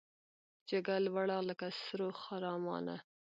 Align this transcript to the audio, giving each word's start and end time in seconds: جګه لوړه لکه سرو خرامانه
جګه 0.69 0.95
لوړه 1.05 1.37
لکه 1.49 1.67
سرو 1.83 2.09
خرامانه 2.21 2.95